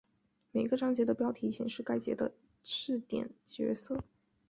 [0.51, 4.03] 每个章节的标题显示该节的视点角色。